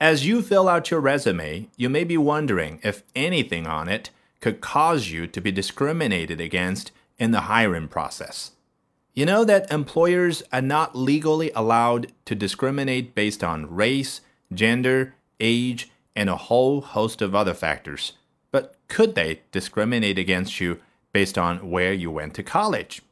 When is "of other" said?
17.20-17.54